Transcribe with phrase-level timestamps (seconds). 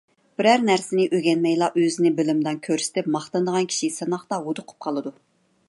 [0.41, 5.17] بىرەر نەرسىنى ئۆگەنمەيلا ئۆزىنى بىلىمدان كۆرسىتىپ ماختىنىدىغان كىشى سىناقتا ھودۇقۇپ قالىدۇ!